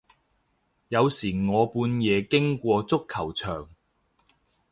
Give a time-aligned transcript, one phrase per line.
[0.87, 3.69] 有時我半夜經過足球場